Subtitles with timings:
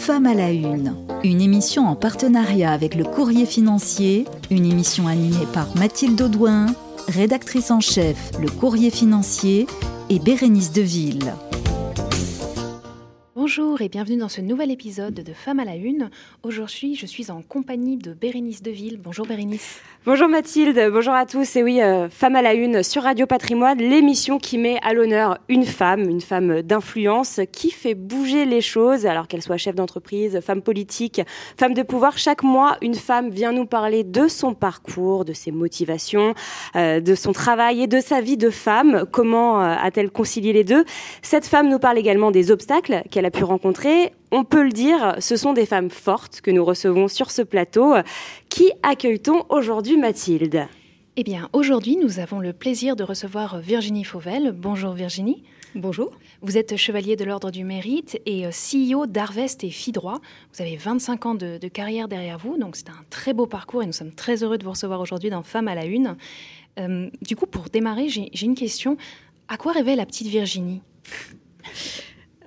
[0.00, 0.94] Femmes à la Une,
[1.24, 6.68] une émission en partenariat avec le Courrier Financier, une émission animée par Mathilde Audouin,
[7.06, 9.66] rédactrice en chef Le Courrier Financier
[10.08, 11.34] et Bérénice Deville.
[13.50, 16.08] Bonjour et bienvenue dans ce nouvel épisode de Femmes à la Une.
[16.44, 19.00] Aujourd'hui, je suis en compagnie de Bérénice Deville.
[19.02, 19.80] Bonjour Bérénice.
[20.06, 21.56] Bonjour Mathilde, bonjour à tous.
[21.56, 25.38] Et oui, euh, Femme à la Une sur Radio Patrimoine, l'émission qui met à l'honneur
[25.48, 30.40] une femme, une femme d'influence qui fait bouger les choses, alors qu'elle soit chef d'entreprise,
[30.40, 31.20] femme politique,
[31.58, 32.16] femme de pouvoir.
[32.16, 36.34] Chaque mois, une femme vient nous parler de son parcours, de ses motivations,
[36.76, 39.04] euh, de son travail et de sa vie de femme.
[39.10, 40.84] Comment euh, a-t-elle concilié les deux?
[41.20, 45.16] Cette femme nous parle également des obstacles qu'elle a pu rencontrer on peut le dire,
[45.18, 47.94] ce sont des femmes fortes que nous recevons sur ce plateau.
[48.48, 50.68] Qui accueille-t-on aujourd'hui, Mathilde?
[51.16, 54.52] Eh bien, aujourd'hui, nous avons le plaisir de recevoir Virginie Fauvel.
[54.52, 55.42] Bonjour Virginie.
[55.74, 56.12] Bonjour.
[56.42, 60.20] Vous êtes chevalier de l'Ordre du Mérite et euh, CEO d'Arvest et Fidroit.
[60.54, 63.86] Vous avez 25 ans de, carrière derrière vous, donc c'est un très beau parcours et
[63.86, 66.16] nous sommes très heureux de vous recevoir aujourd'hui dans Femmes à la Une.
[66.78, 68.96] Euh, du coup, pour démarrer, j'ai une question.
[69.48, 70.80] À quoi rêvait la petite Virginie?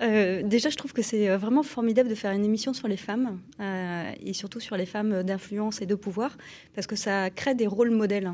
[0.04, 2.98] Euh, déjà, je trouve que c'est euh, vraiment formidable de faire une émission sur les
[2.98, 6.38] femmes euh, et surtout sur les femmes d'influence et de pouvoir
[6.76, 8.34] parce que ça crée des rôles modèles.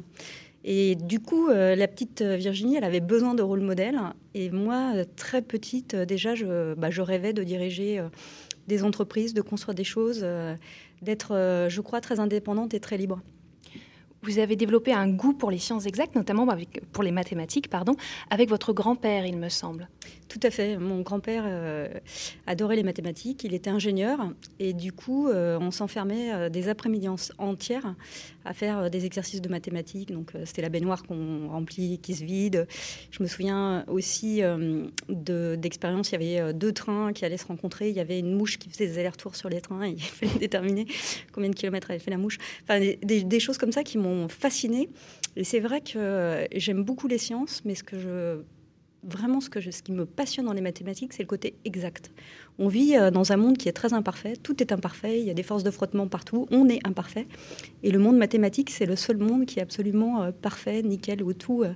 [0.66, 3.98] Et du coup, la petite Virginie, elle avait besoin de rôles modèles.
[4.34, 6.34] Et moi, très petite, déjà,
[6.76, 8.04] bah, je rêvais de diriger
[8.68, 10.26] des entreprises, de construire des choses,
[11.02, 13.22] d'être, je crois, très indépendante et très libre.
[14.22, 16.48] Vous avez développé un goût pour les sciences exactes, notamment
[16.92, 17.96] pour les mathématiques, pardon,
[18.30, 19.88] avec votre grand-père, il me semble.
[20.28, 20.78] Tout à fait.
[20.78, 21.88] Mon grand-père euh,
[22.46, 23.44] adorait les mathématiques.
[23.44, 24.20] Il était ingénieur
[24.60, 27.96] et du coup, euh, on s'enfermait euh, des après-midi entières
[28.50, 30.12] à faire des exercices de mathématiques.
[30.12, 32.68] Donc, c'était la baignoire qu'on remplit, qui se vide.
[33.12, 34.42] Je me souviens aussi
[35.08, 36.12] d'expériences.
[36.12, 37.90] il y avait deux trains qui allaient se rencontrer.
[37.90, 39.84] Il y avait une mouche qui faisait des allers-retours sur les trains.
[39.84, 40.88] Et il fallait déterminer
[41.32, 42.40] combien de kilomètres avait fait la mouche.
[42.64, 44.90] Enfin, des, des choses comme ça qui m'ont fascinée.
[45.36, 48.42] Et c'est vrai que j'aime beaucoup les sciences, mais ce que je
[49.04, 52.12] vraiment ce, que ce qui me passionne dans les mathématiques, c'est le côté exact.
[52.58, 55.30] On vit euh, dans un monde qui est très imparfait, tout est imparfait, il y
[55.30, 57.28] a des forces de frottement partout, on est imparfait.
[57.84, 61.34] Et le monde mathématique, c'est le seul monde qui est absolument euh, parfait, nickel, où
[61.34, 61.74] tout, euh,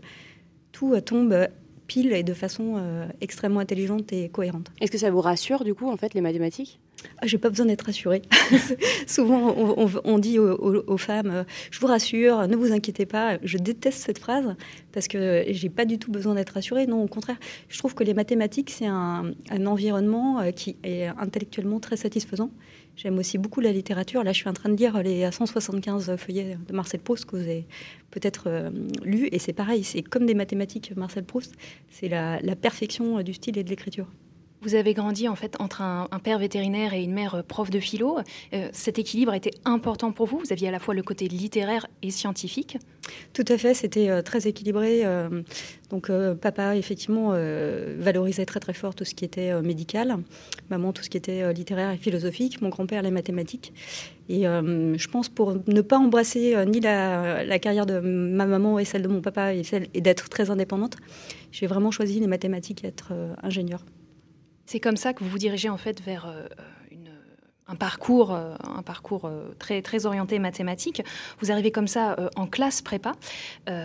[0.72, 1.48] tout tombe
[1.88, 2.82] pile et de façon
[3.20, 4.72] extrêmement intelligente et cohérente.
[4.80, 6.80] Est-ce que ça vous rassure, du coup, en fait, les mathématiques?
[7.20, 8.22] Ah, j'ai pas besoin d'être rassurée.
[9.08, 9.56] Souvent,
[10.04, 13.38] on, dit aux, femmes euh, Je vous rassure, ne vous inquiétez pas.
[13.44, 14.56] Je déteste cette phrase
[14.92, 16.86] parce que j'ai pas du tout besoin d'être rassurée.
[16.86, 17.38] Non, au contraire,
[17.70, 19.34] je trouve que les mathématiques, c'est un,
[19.66, 22.52] environnement euh, qui est intellectuellement très satisfaisant.
[22.96, 24.24] J'aime aussi beaucoup la littérature.
[24.24, 27.42] Là, je suis en train de lire les 175 feuillets de Marcel Proust que vous
[27.42, 27.66] avez
[28.12, 28.70] peut-être euh,
[29.04, 29.30] lu.
[29.32, 31.56] Et c'est pareil, c'est comme des mathématiques, Marcel Proust.
[31.90, 34.08] C'est la perfection du style et de l'écriture.
[34.64, 37.82] Vous avez grandi en fait entre un, père vétérinaire et une mère euh, prof de
[37.82, 38.20] philo.
[38.54, 40.40] Euh, cet équilibre était important pour vous?
[40.40, 42.78] Vous aviez à la fois le côté littéraire et scientifique?
[43.34, 45.04] Tout à fait, c'était euh, très équilibré.
[45.90, 46.10] donc
[46.42, 47.32] papa effectivement
[48.00, 50.18] valorisait très très fort tout ce qui était médical,
[50.70, 53.74] maman tout ce qui était littéraire et philosophique, mon grand-père les mathématiques.
[54.30, 59.04] Et je pense pour ne pas embrasser ni la, carrière de ma maman et celle
[59.04, 59.62] de mon papa et,
[59.94, 60.98] et d'être très indépendante,
[61.52, 63.14] j'ai vraiment choisi les mathématiques et être
[63.44, 63.84] ingénieur.
[64.66, 66.48] C'est comme ça que vous vous dirigez en fait vers euh,
[67.68, 71.02] un parcours, euh, un parcours euh, très, très orienté mathématique.
[71.40, 73.14] Vous arrivez comme ça en classe prépa,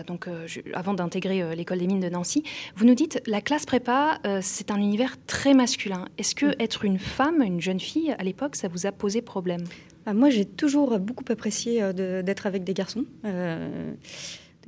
[0.07, 0.27] donc
[0.73, 2.43] avant d'intégrer l'école des mines de Nancy.
[2.75, 6.05] Vous nous dites la classe prépa, c'est un univers très masculin.
[6.17, 9.63] Est-ce que être une femme, une jeune fille à l'époque, ça vous a posé problème?
[10.05, 13.05] Bah, Moi, j'ai toujours beaucoup apprécié d'être avec des garçons.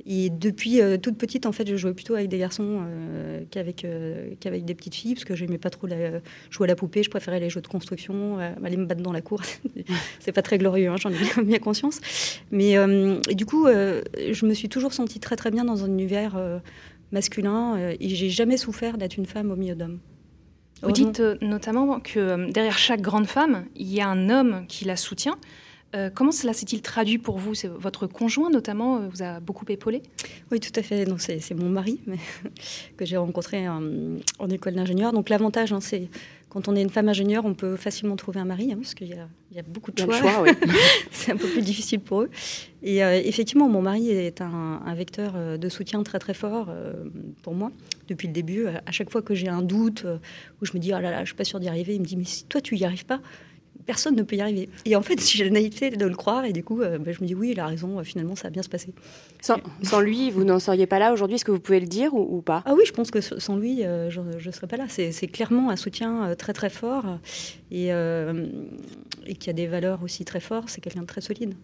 [0.04, 3.84] Et depuis euh, toute petite, en fait, je jouais plutôt avec des garçons euh, qu'avec
[3.84, 6.20] euh, qu'avec des petites filles, parce que je n'aimais pas trop la,
[6.50, 7.04] jouer à la poupée.
[7.04, 9.42] Je préférais les jeux de construction, aller me battre dans la cour.
[10.18, 12.00] c'est pas très glorieux, hein, j'en ai bien, conscience.
[12.50, 12.74] Mais
[13.32, 16.36] du coup, je me suis toujours sentie très très bien dans un univers
[17.12, 20.00] masculin, et j'ai jamais souffert d'être une femme au milieu d'hommes.
[20.82, 24.96] Vous dites notamment que derrière chaque grande femme, il y a un homme qui la
[24.96, 25.38] soutient.
[25.94, 27.52] Euh, comment cela s'est-il traduit pour vous?
[27.78, 30.02] Votre conjoint, notamment, euh, vous a beaucoup épaulé?
[30.50, 31.06] Oui, tout à fait.
[31.18, 32.00] C'est mon mari
[32.96, 33.82] que j'ai rencontré en,
[34.50, 35.12] école d'ingénieur.
[35.12, 36.08] Donc l'avantage, hein, c'est
[36.48, 39.08] quand on est une femme ingénieure, on peut facilement trouver un mari, hein, parce qu'il
[39.08, 40.44] y, a beaucoup de choix.
[41.10, 42.30] c'est un peu plus difficile pour eux.
[42.82, 46.68] Et euh, effectivement, mon mari est un, vecteur de soutien très très fort
[47.42, 47.70] pour moi
[48.08, 48.66] depuis le début.
[48.66, 50.04] À chaque fois que j'ai un doute,
[50.60, 52.06] où je me dis, oh là là, je suis pas sûre d'y arriver, il me
[52.06, 53.20] dit, mais si toi tu y arrives pas,
[53.86, 54.68] personne ne peut y arriver.
[54.84, 57.26] Et en fait, j'ai la naïveté de le croire, et du coup, bah, je me
[57.26, 58.92] dis oui, il a raison, finalement, ça va bien se passer.
[59.40, 62.40] Sans, lui, vous n'en seriez pas là aujourd'hui, est-ce que vous pouvez le dire ou,
[62.42, 62.62] pas?
[62.64, 64.86] Ah oui, je pense que sans lui, je ne serais pas là.
[64.88, 67.18] C'est clairement un soutien très très fort,
[67.70, 71.54] et, et qui a des valeurs aussi très fortes, c'est quelqu'un de très solide.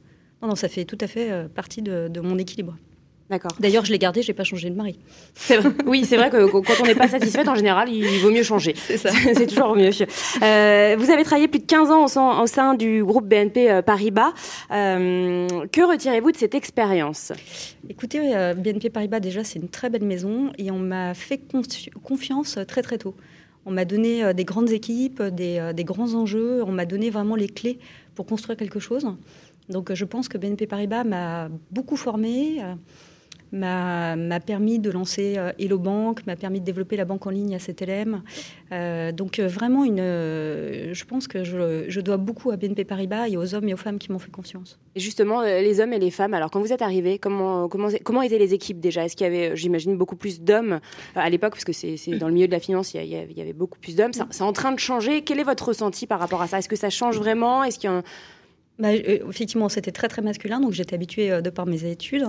[0.43, 2.77] Non, non, ça fait tout à fait partie de mon équilibre.
[3.31, 3.51] D'accord.
[3.61, 4.99] D'ailleurs, je l'ai gardé, j'ai pas changé de mari.
[5.87, 8.75] Oui, c'est vrai que quand on n'est pas satisfaite, en général, il vaut mieux changer.
[8.75, 9.11] C'est ça.
[9.35, 9.91] c'est toujours mieux.
[10.43, 14.33] Euh, vous avez travaillé plus de 15 ans au sein, du groupe BNP euh, Paribas.
[14.71, 17.33] Euh, que retirez-vous de cette expérience?
[17.91, 18.19] Écoutez,
[18.57, 21.41] BNP Paribas, déjà, c'est une très belle maison et on m'a fait
[22.03, 23.15] confiance très très tôt.
[23.67, 27.49] On m'a donné des grandes équipes, des, des grands enjeux, on m'a donné vraiment les
[27.49, 27.79] clés
[28.15, 29.07] pour construire quelque chose.
[29.69, 32.63] Donc je pense que BNP Paribas m'a beaucoup formée
[33.53, 37.55] m'a permis de lancer euh, Hello Bank, m'a permis de développer la banque en ligne
[37.55, 38.23] à CTLM.
[38.73, 43.37] Euh, donc euh, vraiment, une, je pense que je, dois beaucoup à BNP Paribas et
[43.37, 44.79] aux hommes et aux femmes qui m'ont fait confiance.
[44.95, 48.23] Et justement, les hommes et les femmes, alors quand vous êtes arrivés, comment, comment, comment
[48.23, 49.05] étaient les équipes déjà?
[49.05, 50.81] Est-ce qu'il y avait, j'imagine, beaucoup plus d'hommes
[51.15, 53.79] à l'époque, parce que c'est dans le milieu de la finance, il y, avait beaucoup
[53.79, 54.13] plus d'hommes.
[54.31, 55.23] C'est en train de changer.
[55.23, 56.59] Quel est votre ressenti par rapport à ça?
[56.59, 57.65] Est-ce que ça change vraiment?
[57.65, 58.03] Est-ce qu'il y a
[58.79, 62.25] bah, euh, effectivement, c'était très très masculin, donc j'étais habituée euh, de par mes études,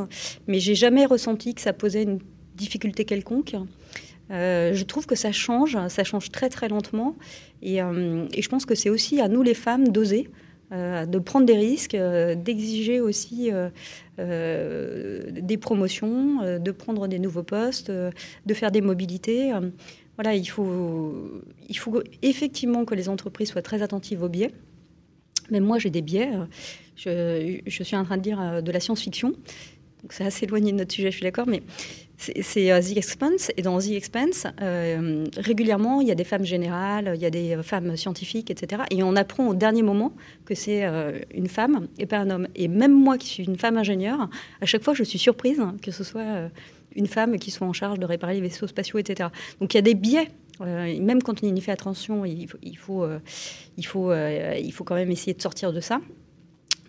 [0.47, 2.19] mais j'ai jamais ressenti que ça posait une
[2.55, 3.55] difficulté quelconque.
[4.31, 7.15] Euh, je trouve que ça change, ça change très très lentement,
[7.61, 10.29] et, je pense que c'est aussi à nous les femmes d'oser.
[10.71, 11.97] de prendre des risques,
[12.45, 13.49] d'exiger aussi
[14.17, 19.51] des promotions, de prendre des nouveaux postes, de faire des mobilités.
[20.15, 24.51] voilà, il faut, il faut effectivement que les entreprises soient très attentives aux biais.
[25.51, 26.29] Même moi, j'ai des biais.
[26.99, 29.29] Je, suis en train de dire euh, de la science-fiction.
[29.29, 31.61] Donc c'est assez éloigné de notre sujet, je suis d'accord, mais
[32.17, 33.51] c'est euh, The Expanse.
[33.57, 37.29] Et dans The Expanse, euh, régulièrement, il y a des femmes générales, il y a
[37.29, 38.83] des femmes scientifiques, etc.
[38.91, 40.13] Et on apprend au dernier moment
[40.45, 40.83] que c'est
[41.33, 42.47] une femme et pas un homme.
[42.55, 44.29] Et même moi, qui suis une femme ingénieure,
[44.61, 46.49] à chaque fois, je suis surprise que ce soit
[46.95, 49.29] une femme qui soit en charge de réparer les vaisseaux spatiaux, etc.
[49.59, 50.29] Donc il y a des biais
[50.61, 53.19] euh, même quand on y fait attention, il faut, il faut, euh,
[53.77, 56.01] il, faut, euh, il faut quand même essayer de sortir de ça.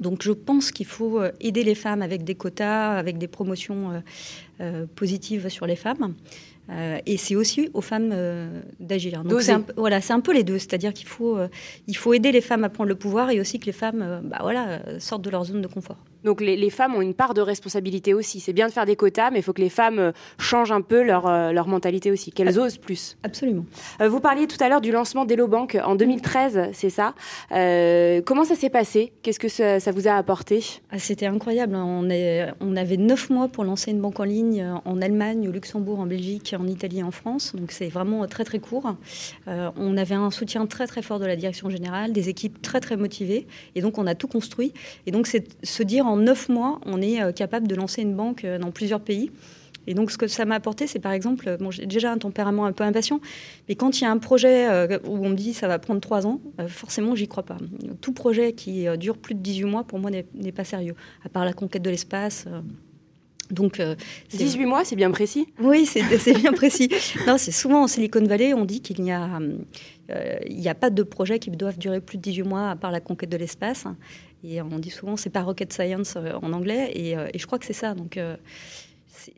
[0.01, 4.03] Donc je pense qu'il faut aider les femmes avec des quotas, avec des promotions
[4.95, 6.15] positives sur les femmes.
[7.05, 8.15] et c'est aussi aux femmes
[8.81, 9.23] d'agir.
[9.25, 11.37] Donc c'est un, voilà, c'est un peu les deux, c'est-à-dire qu'il faut,
[11.87, 14.39] il faut aider les femmes à prendre le pouvoir et aussi que les femmes, bah,
[14.41, 15.99] voilà, sortent de leur zone de confort.
[16.25, 18.41] Donc les, femmes ont une part de responsabilité aussi.
[18.41, 20.83] C'est bien de faire des quotas, mais il faut que les femmes euh, changent un
[20.83, 23.17] peu leur, euh, leur mentalité aussi, qu'elles osent plus.
[23.23, 23.65] Absolument.
[24.01, 27.15] Euh, vous parliez tout à l'heure du lancement d'Hello Bank en 2013, c'est ça
[27.51, 29.13] Comment ça s'est passé?
[29.23, 30.63] Qu'est-ce que ça, vous a apporté?
[30.91, 31.75] Ah, C'était incroyable.
[31.75, 35.53] On, est, on avait neuf mois pour lancer une banque en ligne en Allemagne, au
[35.53, 37.55] Luxembourg, en Belgique, en Italie et en France.
[37.55, 38.95] Donc c'est vraiment très très court.
[39.47, 42.97] on avait un soutien très très fort de la direction générale, des équipes très très
[42.97, 43.47] motivées.
[43.75, 44.73] Et donc on a tout construit.
[45.07, 48.15] Et donc c'est se dire en neuf mois, on est euh, capable de lancer une
[48.15, 49.31] banque euh, dans plusieurs pays.
[49.87, 52.19] Et donc, ce que ça m'a apporté, c'est par exemple, euh, bon, j'ai déjà un
[52.19, 53.21] tempérament un peu impatient,
[53.69, 54.69] mais quand il y a un projet
[55.07, 57.57] où on me dit ça va prendre trois ans, forcément, j'y crois pas.
[58.01, 61.45] Tout projet qui dure plus de 18 mois, pour moi, n'est pas sérieux, à part
[61.45, 62.47] la conquête de l'espace.
[63.51, 63.83] Donc,
[64.31, 65.49] 18 mois, c'est bien précis?
[65.59, 66.89] Oui, c'est bien précis.
[67.27, 69.41] Non, c'est souvent en Silicon Valley, on dit qu'il n'y a,
[70.47, 73.01] il a pas de projet qui doivent durer plus de 18 mois à part la
[73.01, 73.87] conquête de l'espace.
[74.43, 77.59] Et on dit souvent, c'est pas rocket science euh, en anglais, euh, et, je crois
[77.59, 77.95] que c'est ça.
[77.95, 78.37] Donc, euh,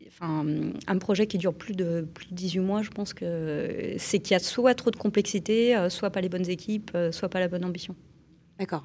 [0.08, 0.44] enfin,
[0.86, 4.32] un projet qui dure plus de, plus de 18 mois, je pense que c'est qu'il
[4.32, 7.64] y a soit trop de complexité, soit pas les bonnes équipes, soit pas la bonne
[7.64, 7.96] ambition.
[8.60, 8.84] D'accord.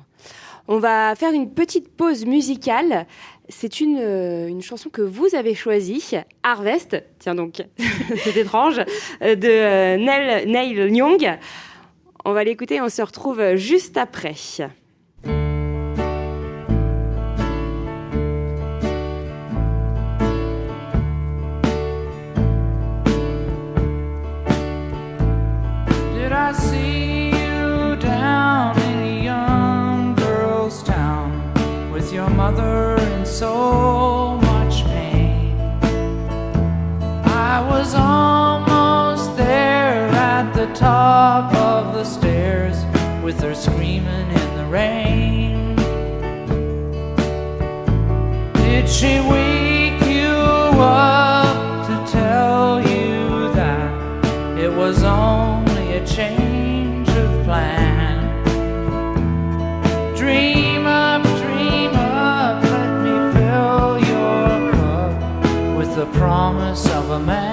[0.68, 3.06] On va faire une petite pause musicale.
[3.48, 7.64] C'est une, une, chanson que vous avez choisie, Harvest, tiens donc,
[8.24, 8.78] c'est étrange,
[9.22, 11.38] de Neil, Neil Young.
[12.26, 14.34] On va l'écouter, on se retrouve juste après.
[37.58, 42.78] I was almost there at the top of the stairs
[43.24, 45.76] with her screaming in the rain.
[48.54, 50.38] Did she wake you
[50.80, 58.18] up to tell you that it was only a change of plan?
[60.16, 67.47] Dream up, dream up, let me fill your cup with the promise of a man.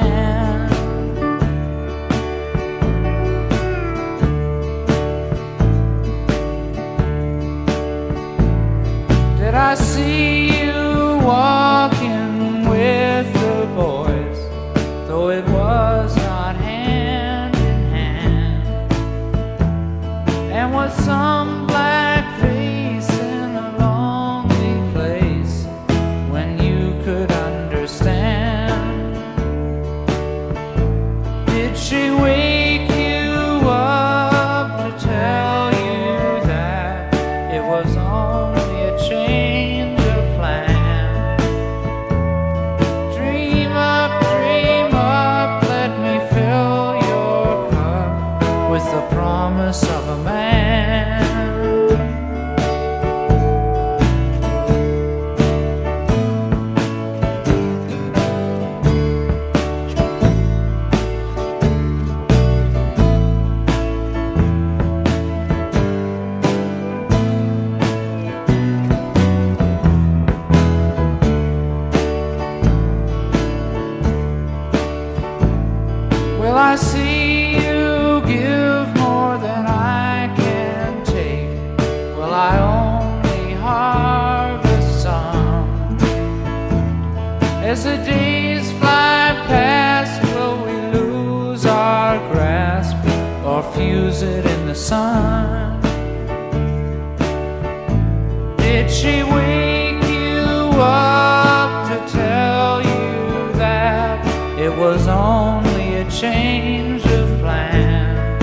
[98.56, 104.24] Did she wake you up to tell you that
[104.58, 108.40] it was only a change of plan?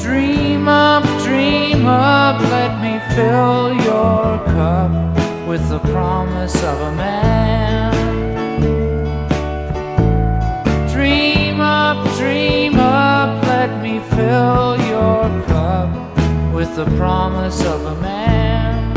[0.00, 4.90] Dream up, dream up, let me fill your cup
[5.46, 7.19] with the promise of a man.
[16.84, 18.94] The promise of a man.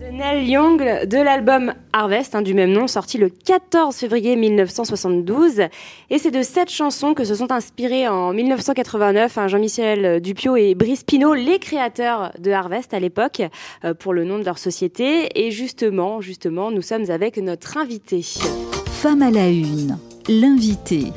[0.00, 5.60] de Neil Young de l'album Harvest, hein, du même nom, sorti le 14 février 1972.
[6.08, 10.74] Et c'est de cette chanson que se sont inspirés en 1989 hein, Jean-Michel Dupio et
[10.74, 13.42] Brice Pinault, les créateurs de Harvest à l'époque,
[13.84, 15.28] euh, pour le nom de leur société.
[15.34, 18.24] Et justement, justement, nous sommes avec notre invité.
[18.86, 21.12] Femme à la une, l'invité.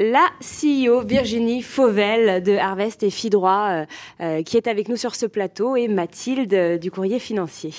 [0.00, 3.86] La CEO Virginie Fauvel de Harvest et Fidroit, euh,
[4.22, 7.74] euh, qui est avec nous sur ce plateau, et Mathilde euh, du courrier financier.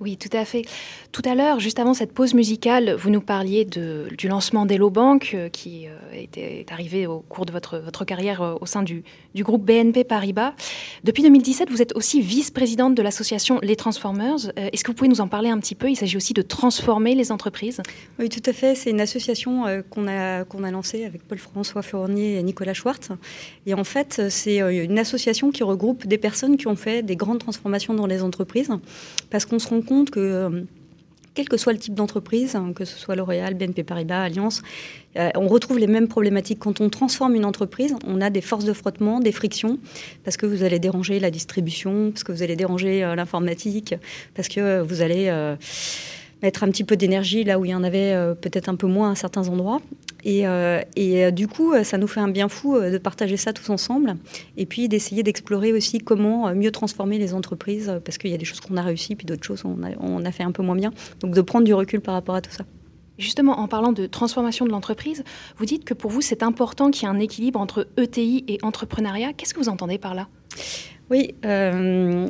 [0.00, 0.62] Oui, tout à fait.
[1.10, 5.32] Tout à l'heure, juste avant cette pause musicale, vous nous parliez du lancement d'Hello Bank
[5.34, 8.82] euh, qui euh, était, est arrivé au cours de votre, votre carrière euh, au sein
[8.82, 9.02] du,
[9.34, 10.52] du groupe BNP Paribas.
[11.02, 14.52] Depuis 2017, vous êtes aussi vice-présidente de l'association Les Transformers.
[14.56, 15.90] Est-ce que vous pouvez nous en parler un petit peu?
[15.90, 17.80] Il s'agit aussi de transformer les entreprises.
[18.20, 18.76] Oui, tout à fait.
[18.76, 23.08] C'est une association qu'on a, a lancée avec Paul-François Fournier et Nicolas Schwartz.
[23.66, 27.38] Et en fait, c'est une association qui regroupe des personnes qui ont fait des grandes
[27.38, 28.70] transformations dans les entreprises.
[29.30, 30.62] Parce qu'on se rend compte que, euh,
[31.34, 34.62] quel que soit le type d'entreprise, hein, que ce soit L'Oréal, BNP Paribas, Allianz,
[35.16, 36.58] euh, on retrouve les mêmes problématiques.
[36.58, 39.78] Quand on transforme une entreprise, on a des forces de frottement, des frictions,
[40.24, 43.94] parce que vous allez déranger la distribution, parce que vous allez déranger euh, l'informatique,
[44.34, 45.30] parce que vous allez
[46.42, 48.86] mettre un petit peu d'énergie là où il y en avait euh, peut-être un peu
[48.86, 49.80] moins à certains endroits.
[50.24, 53.52] Et, euh, et euh, du coup, ça nous fait un bien fou de partager ça
[53.52, 54.16] tous ensemble,
[54.56, 58.44] et puis d'essayer d'explorer aussi comment mieux transformer les entreprises, parce qu'il y a des
[58.44, 60.76] choses qu'on a réussi, puis d'autres choses on a, on a fait un peu moins
[60.76, 60.92] bien.
[61.20, 62.64] Donc de prendre du recul par rapport à tout ça.
[63.18, 65.24] Justement, en parlant de transformation de l'entreprise,
[65.56, 68.58] vous dites que pour vous, c'est important qu'il y ait un équilibre entre ETI et
[68.62, 69.32] entrepreneuriat.
[69.32, 70.28] Qu'est-ce que vous entendez par là?
[71.10, 72.28] Oui, euh,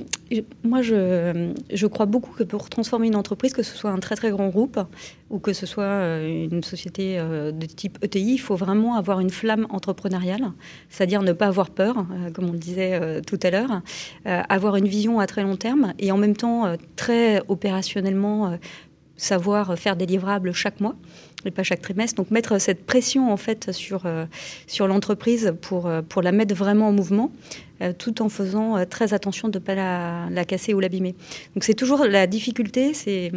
[0.63, 4.15] moi je, je crois beaucoup que pour transformer une entreprise, que ce soit un très
[4.15, 4.79] très grand groupe
[5.31, 9.19] ou que ce soit euh, une société euh, de type ETI, il faut vraiment avoir
[9.19, 10.53] une flamme entrepreneuriale,
[10.91, 13.83] c'est-à-dire ne pas avoir peur, comme on le disait tout à l'heure,
[14.25, 18.59] avoir une vision à très long terme et en même temps très opérationnellement
[19.17, 20.95] savoir faire des livrables chaque mois
[21.45, 22.17] et pas chaque trimestre.
[22.17, 24.27] Donc mettre cette pression en fait sur, euh,
[24.67, 27.31] sur l'entreprise pour, euh, pour la mettre vraiment en mouvement,
[27.81, 31.15] euh, tout en faisant très attention de ne pas la, la casser ou l'abîmer.
[31.55, 33.33] Donc c'est toujours la difficulté, c'est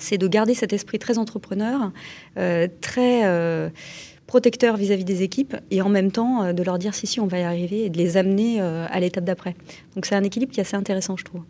[0.00, 1.90] c'est de garder cet esprit très entrepreneur,
[2.80, 3.72] très
[4.28, 7.40] protecteur vis-à-vis des équipes, et en même temps de leur dire si si on va
[7.40, 9.56] y arriver et de les amener à l'étape d'après.
[9.96, 11.42] Donc c'est un équilibre qui est assez intéressant, je trouve.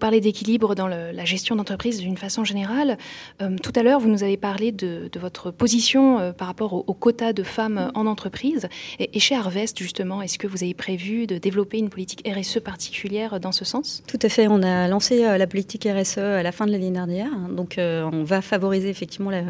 [0.00, 2.96] Vous parlez d'équilibre dans le- la gestion d'entreprise d'une façon générale.
[3.42, 6.72] Euh, tout à l'heure, vous nous avez parlé de, de votre position euh, par rapport
[6.72, 8.70] au, au quota de femmes euh, en entreprise.
[8.98, 12.60] Et, et chez Harvest, justement, est-ce que vous avez prévu de développer une politique RSE
[12.60, 14.02] particulière dans ce sens?
[14.06, 14.48] Tout à fait.
[14.48, 17.28] On a lancé euh, la politique RSE à la fin de l'année dernière.
[17.54, 19.42] Donc, on va favoriser effectivement la,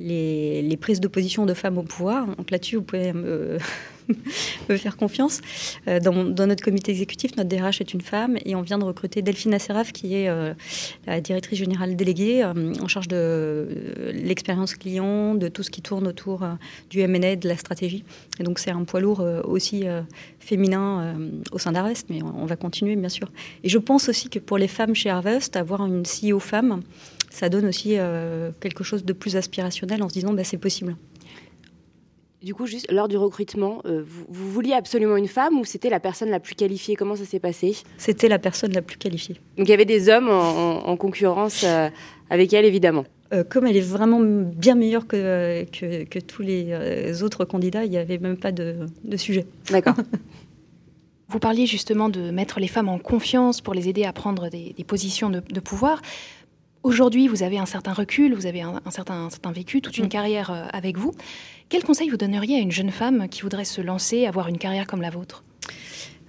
[0.00, 2.26] les, les prises de position de femmes au pouvoir.
[2.36, 3.56] Donc là-dessus, vous pouvez me,
[4.68, 5.40] me faire confiance.
[5.86, 9.22] Euh, dans, notre comité exécutif, notre DRH est une femme et on vient de recruter
[9.22, 10.54] Delphine Asseraf, qui est euh,
[11.06, 13.68] la directrice générale déléguée euh, en charge de
[14.12, 16.46] l'expérience client, de tout ce qui tourne autour
[16.90, 18.04] du M&A, de la stratégie.
[18.40, 19.84] Et donc c'est un poids lourd aussi
[20.38, 21.16] féminin
[21.52, 23.30] au sein d'Harvest, mais on, va continuer bien sûr.
[23.64, 26.82] Et je pense aussi que pour les femmes chez Harvest, avoir une CEO femme,
[27.30, 27.96] ça donne aussi
[28.60, 30.96] quelque chose de plus aspirationnel en se disant bah, c'est possible.
[32.42, 35.90] Du coup, juste lors du recrutement, euh, vous, vous, vouliez absolument une femme ou c'était
[35.90, 36.94] la personne la plus qualifiée?
[36.94, 37.76] Comment ça s'est passé?
[37.96, 39.34] C'était la personne la plus qualifiée.
[39.56, 41.88] Donc il y avait des hommes en, en, en concurrence euh,
[42.30, 43.04] avec elle, évidemment.
[43.32, 47.90] Euh, comme elle est vraiment bien meilleure que, que, que tous les autres candidats, il
[47.90, 49.44] n'y avait même pas de, de sujet.
[49.70, 49.96] D'accord.
[51.30, 54.72] Vous parliez justement de mettre les femmes en confiance pour les aider à prendre des,
[54.74, 56.00] des positions de, de pouvoir.
[56.82, 59.98] Aujourd'hui, vous avez un certain recul, vous avez un, un, certain, un certain, vécu, toute
[59.98, 60.08] une mmh.
[60.08, 61.12] carrière euh, avec vous.
[61.68, 64.86] Quel conseil vous donneriez à une jeune femme qui voudrait se lancer, avoir une carrière
[64.86, 65.42] comme la vôtre?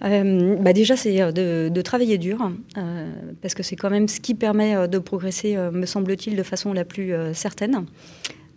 [0.03, 4.07] Euh, bah déjà, c'est euh, de, de, travailler dur, euh, parce que c'est quand même
[4.07, 7.85] ce qui permet de progresser, me semble-t-il, de façon la plus euh, certaine.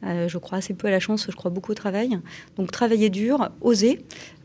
[0.03, 2.19] je crois assez peu à la chance, je crois beaucoup au travail.
[2.57, 4.01] Donc travailler dur, oser,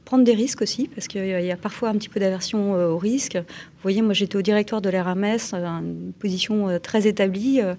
[0.07, 2.97] prendre des risques aussi, parce qu'il y a parfois un petit peu d'aversion euh, au
[2.97, 3.35] risque.
[3.35, 7.59] Vous voyez, moi j'étais au directoire de l'RMS, une position euh, très établie.
[7.61, 7.75] Euh,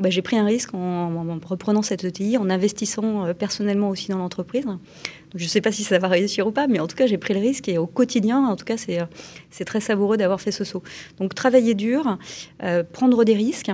[0.00, 4.18] bah, j'ai pris un risque en, en, reprenant cette ETI, en investissant personnellement aussi dans
[4.18, 4.64] l'entreprise.
[5.34, 7.18] Je ne sais pas si ça va réussir ou pas, mais en tout cas, j'ai
[7.18, 10.64] pris le risque et au quotidien, en tout cas, c'est très savoureux d'avoir fait ce
[10.64, 10.82] saut.
[11.18, 12.18] Donc, travailler dur,
[12.62, 13.70] euh, prendre des risques.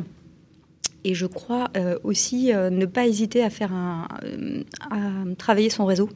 [1.05, 4.07] Et je crois euh, aussi euh, ne pas hésiter à faire un,
[4.91, 4.99] à
[5.37, 6.09] travailler son réseau.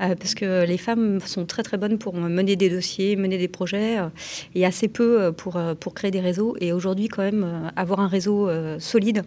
[0.00, 3.48] Euh, parce que les femmes sont très très bonnes pour mener des dossiers, mener des
[3.48, 4.08] projets, euh,
[4.54, 6.56] et assez peu euh, pour, pour créer des réseaux.
[6.60, 9.22] Et aujourd'hui, quand même, avoir un réseau solide,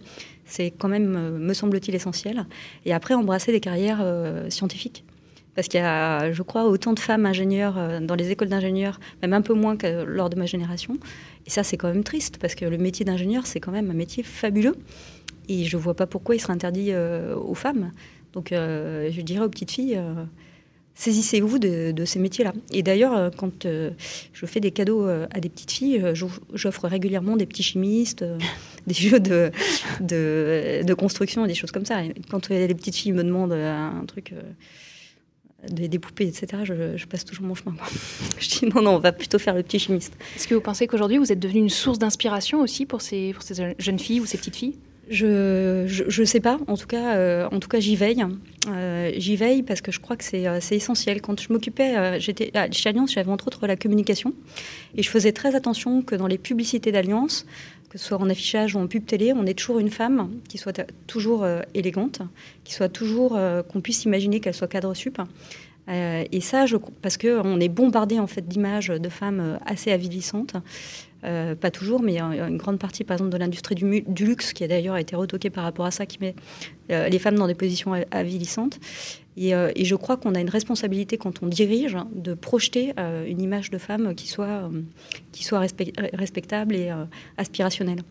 [0.45, 2.45] c'est quand même, me semble-t-il, essentiel.
[2.85, 4.03] Et après, embrasser des carrières
[4.49, 5.03] scientifiques.
[5.55, 9.33] Parce qu'il y a, je crois, autant de femmes ingénieurs dans les écoles d'ingénieurs, même
[9.33, 10.97] un peu moins que lors de ma génération.
[11.45, 13.95] Et ça, c'est quand même triste, parce que le métier d'ingénieur, c'est quand même un
[13.95, 14.75] métier fabuleux.
[15.47, 17.91] Et je ne vois pas pourquoi il serait interdit aux femmes.
[18.33, 19.99] Donc, je dirais aux petites filles,
[20.95, 22.53] saisissez-vous de, ces métiers-là.
[22.71, 23.91] Et d'ailleurs, euh, quand euh,
[24.33, 26.01] je fais des cadeaux euh, à des petites filles,
[26.53, 28.25] j'offre régulièrement des petits chimistes,
[28.87, 32.03] des jeux de, construction, des choses comme ça.
[32.03, 34.33] Et quand les petites filles me demandent un truc,
[35.69, 37.75] des, poupées, etc., je, passe toujours mon chemin.
[38.39, 40.13] je dis non, non, on va plutôt faire le petit chimiste.
[40.35, 43.35] Est-ce que vous pensez qu'aujourd'hui, vous êtes devenu une source d'inspiration aussi pour ces
[43.79, 44.75] jeunes filles ou ces petites filles?
[45.09, 46.59] Je, je, je sais pas.
[46.67, 48.25] En tout cas, euh, en tout cas, j'y veille.
[48.67, 51.21] Euh, j'y veille parce que je crois que c'est euh, essentiel.
[51.21, 54.33] Quand je m'occupais, euh, j'étais chez Alliance, j'avais entre autres la communication
[54.95, 57.45] et je faisais très attention que dans les publicités d'Alliance,
[57.89, 60.57] que ce soit en affichage ou en pub télé, on ait toujours une femme qui
[60.57, 62.21] soit toujours euh, élégante,
[62.63, 65.21] qui soit toujours euh, qu'on puisse imaginer qu'elle soit cadre sup.
[65.87, 70.55] et ça, je, parce que on est bombardé en fait d'images de femmes assez avilissantes.
[71.25, 74.67] Euh, pas toujours, mais une grande partie, par exemple, de l'industrie du, luxe, qui a
[74.67, 76.35] d'ailleurs été retoquée par rapport à ça, qui met
[76.91, 78.79] euh, les femmes dans des positions avilissantes.
[79.37, 82.93] Et, euh, et je crois qu'on a une responsabilité quand on dirige de projeter
[83.27, 84.69] une image de femme qui soit,
[85.31, 85.59] qui soit
[86.13, 86.91] respectable et
[87.37, 88.01] aspirationnelle.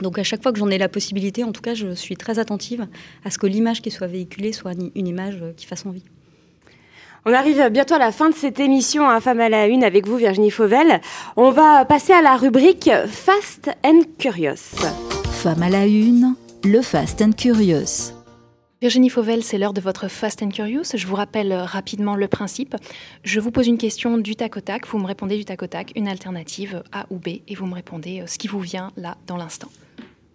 [0.00, 2.38] Donc à chaque fois que j'en ai la possibilité, en tout cas, je suis très
[2.38, 2.86] attentive
[3.24, 6.04] à ce que l'image qui soit véhiculée soit une image qui fasse envie.
[7.28, 10.06] On arrive bientôt à la fin de cette émission à Femme à la Une avec
[10.06, 11.00] vous, Virginie Fauvel.
[11.34, 14.76] On va passer à la rubrique Fast and Curious.
[15.32, 18.12] Femme à la Une, le Fast and Curious.
[18.80, 20.84] Virginie Fauvel, c'est l'heure de votre Fast and Curious.
[20.94, 22.76] Je vous rappelle rapidement le principe.
[23.24, 24.86] Je vous pose une question du tac au tac.
[24.86, 27.74] Vous me répondez du tac au tac, une alternative A ou B, et vous me
[27.74, 29.72] répondez ce qui vous vient là dans l'instant.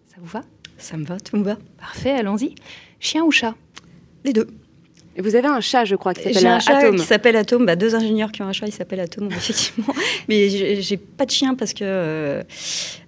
[0.08, 0.42] Ça vous va?
[0.78, 1.56] Ça me va, tout me va.
[1.80, 2.54] Parfait, allons-y.
[3.00, 3.56] Chien ou chat?
[4.26, 4.48] Les deux.
[5.18, 6.96] Vous avez un chat, je crois, qui s'appelle J'ai un chat Atom.
[6.96, 7.66] qui s'appelle Atom.
[7.66, 9.94] Bah, deux ingénieurs qui ont un chat, il s'appelle Atom, effectivement.
[10.30, 10.50] mais
[10.82, 12.44] j'ai pas de chien parce que euh,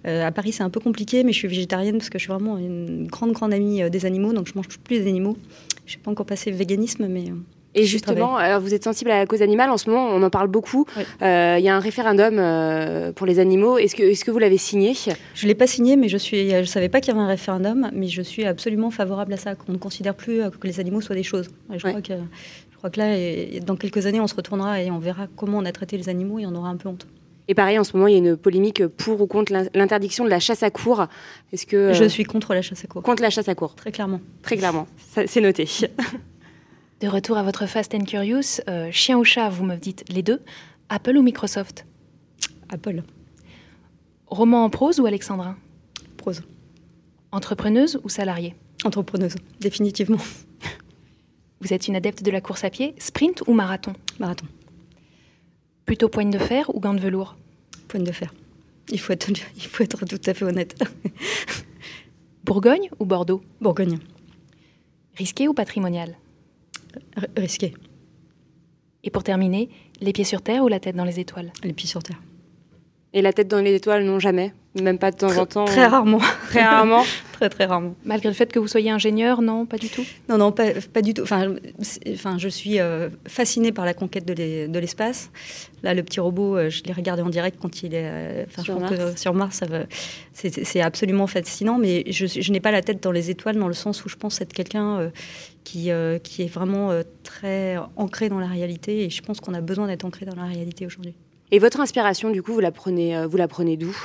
[0.05, 2.57] à Paris c'est un peu compliqué, mais je suis végétarienne parce que je suis vraiment
[2.57, 5.37] une grande grande amie euh, des animaux, donc je mange plus des animaux.
[5.85, 7.35] Je n'ai pas encore passé véganisme, mais euh,
[7.75, 9.69] et justement, alors vous êtes sensible à la cause animale.
[9.69, 10.85] En ce moment, on en parle beaucoup.
[10.95, 11.05] Il oui.
[11.23, 13.77] euh, y a un référendum euh, pour les animaux.
[13.77, 14.93] Est-ce que, est que vous l'avez signé?
[14.93, 17.27] Je ne l'ai pas signé, mais je ne je savais pas qu'il y avait un
[17.27, 17.89] référendum.
[17.93, 21.15] Mais je suis absolument favorable à ça, qu'on ne considère plus que les animaux soient
[21.15, 21.49] des choses.
[21.73, 21.91] Et je, ouais.
[21.91, 22.13] crois que,
[22.71, 25.57] je crois que là, et, dans quelques années, on se retournera et on verra comment
[25.57, 27.07] on a traité les animaux et on aura un peu honte.
[27.47, 30.29] Et pareil, en ce moment, il y a une polémique pour ou contre l'interdiction de
[30.29, 31.07] la chasse à court.
[31.51, 31.93] Est-ce que euh...
[31.93, 34.21] je suis contre la chasse à court Contre la chasse à court, très clairement.
[34.41, 34.87] Très clairement,
[35.25, 35.67] c'est noté.
[37.03, 40.23] De retour à votre Fast and Curious, euh, chien ou chat, vous me dites les
[40.23, 40.41] deux.
[40.87, 41.85] Apple ou Microsoft?
[42.69, 43.03] Apple.
[44.27, 45.57] Roman en prose ou alexandrin
[46.15, 46.43] Prose.
[47.33, 48.55] Entrepreneuse ou salariée?
[48.85, 50.21] Entrepreneuse, définitivement.
[51.59, 53.91] Vous êtes une adepte de la course à pied, sprint ou marathon?
[54.17, 54.45] Marathon.
[55.85, 57.35] Plutôt poigne de fer ou gants de velours?
[57.89, 58.33] Poigne de fer.
[58.91, 60.81] Il faut être, il faut être tout à fait honnête.
[62.45, 63.41] Bourgogne ou Bordeaux?
[63.59, 63.99] Bourgogne.
[65.17, 66.15] Risqué ou patrimonial?
[67.37, 67.73] Risqué.
[69.03, 69.69] Et pour terminer,
[70.01, 71.51] les pieds sur terre ou la tête dans les étoiles?
[71.63, 72.21] Les pieds sur terre.
[73.13, 74.53] Et la tête dans les étoiles, non, jamais.
[74.81, 75.65] Même pas de temps en temps.
[75.65, 76.21] Très rarement.
[76.53, 77.03] Très rarement.
[77.33, 77.95] très très rarement.
[78.05, 80.05] Malgré le fait que vous soyez ingénieur, non, pas du tout?
[80.29, 81.23] Non, non, pas, pas du tout.
[81.23, 81.53] Enfin,
[82.13, 85.31] enfin, je suis euh, fascinée par la conquête de l'es- de l'espace.
[85.83, 88.63] Là, le petit robot, euh, je l'ai regardé en direct quand il est euh, Sur
[88.63, 89.01] je pense que, Mars.
[89.01, 89.63] euh, sur Mars.
[90.33, 93.73] C'est absolument fascinant, mais je, je n'ai pas la tête dans les étoiles dans le
[93.73, 95.09] sens où je pense être quelqu'un euh,
[95.63, 99.03] qui, euh, qui est vraiment euh, très ancré dans la réalité.
[99.05, 101.13] Et je pense qu'on a besoin d'être ancré dans la réalité aujourd'hui.
[101.51, 103.95] Et votre inspiration, du coup, vous la prenez, euh, vous la prenez d'où?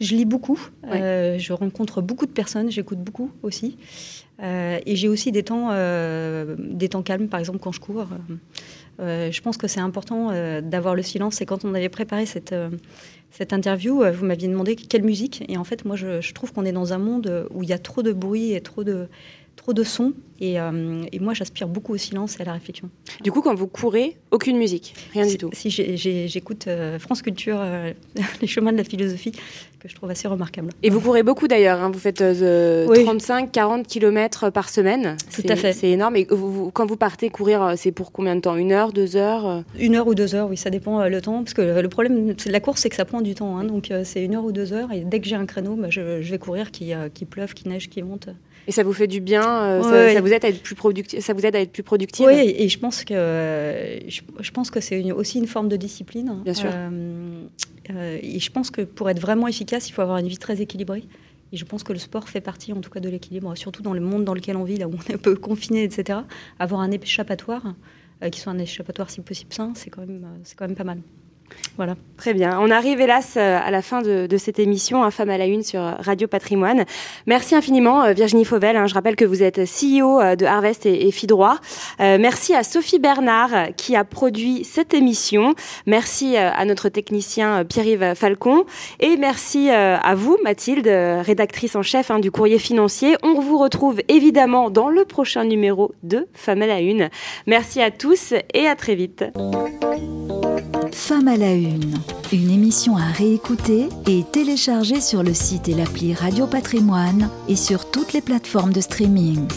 [0.00, 3.76] Je lis beaucoup, euh, je rencontre beaucoup de personnes, j'écoute beaucoup aussi.
[4.42, 8.06] Euh, et j'ai aussi des temps, euh, des temps calmes, par exemple quand je cours.
[8.98, 11.40] Je pense que c'est important d'avoir le silence.
[11.40, 12.54] Et quand on avait préparé cette,
[13.30, 15.44] cette interview, vous m'aviez demandé quelle musique.
[15.48, 17.72] Et en fait, moi, je, je trouve qu'on est dans un monde où il y
[17.72, 19.08] a trop de bruit et trop de,
[19.56, 20.12] trop de sons.
[20.40, 22.90] Et, euh, et moi, j'aspire beaucoup au silence et à la réflexion.
[23.22, 25.50] Du coup, quand vous courez, aucune musique, rien du tout.
[25.52, 27.92] Si j'écoute euh, France Culture, euh,
[28.40, 29.30] les chemins de la philosophie,
[29.78, 30.70] que je trouve assez remarquable.
[30.82, 31.90] Et vous courez beaucoup d'ailleurs, hein.
[31.92, 33.04] vous faites euh, Oui.
[33.04, 35.16] 35-40 km par semaine.
[35.32, 35.72] Tout C'est- à fait.
[35.72, 36.16] C'est énorme.
[36.16, 38.56] Et vous- vous- quand vous partez courir, c'est pour combien de temps?
[38.56, 41.44] Une heure, deux heures Une heure ou deux heures, oui, ça dépend le temps.
[41.44, 43.58] Parce que le, problème de la course, c'est que ça prend du temps.
[43.58, 43.64] hein.
[43.64, 44.90] donc c'est une heure ou deux heures.
[44.92, 47.70] Et dès que j'ai un créneau, bah, je, je vais courir, qu'il qu'il pleuve, qu'il
[47.70, 48.28] neige, qu'il monte.
[48.68, 50.14] Et ça vous fait du bien euh, ça, Ouais.
[50.14, 52.54] ça vous aide à être plus productif Ça vous aide à être plus productive Oui,
[52.56, 53.14] et je pense que,
[54.08, 56.40] je, je pense que c'est aussi une forme de discipline.
[56.44, 56.70] Bien sûr.
[56.72, 57.44] Euh,
[57.90, 60.60] euh, et je pense que pour être vraiment efficace, il faut avoir une vie très
[60.60, 61.04] équilibrée.
[61.52, 63.92] Et je pense que le sport fait partie, en tout cas, de l'équilibre, surtout dans
[63.92, 66.20] le monde dans lequel on vit, là où on est un peu confiné, etc.
[66.58, 67.74] Avoir un échappatoire,
[68.22, 70.84] euh, qui soit un échappatoire si possible sain, c'est quand même, c'est quand même pas
[70.84, 70.98] mal.
[71.76, 71.94] Voilà.
[72.22, 72.58] Très bien.
[72.60, 75.64] On arrive hélas euh, à la fin de, cette émission, un Femme à la Une
[75.64, 76.84] sur Radio Patrimoine.
[77.26, 78.76] Merci infiniment euh, Virginie Fauvel.
[78.76, 78.86] hein.
[78.86, 81.58] Je rappelle que vous êtes CEO euh, de Harvest et, et Fidroit.
[81.98, 85.54] Merci à Sophie Bernard qui a produit cette émission.
[85.86, 88.64] Merci à notre technicien Pierre-Yves Falcon.
[89.00, 93.16] Et merci à vous Mathilde, rédactrice en chef hein, du courrier financier.
[93.22, 97.08] On vous retrouve évidemment dans le prochain numéro de Femme à la Une.
[97.46, 99.24] Merci à tous et à très vite.
[101.04, 101.98] Femme à la Une,
[102.32, 107.90] une émission à réécouter et télécharger sur le site et l'appli Radio Patrimoine et sur
[107.90, 109.48] toutes les plateformes de streaming.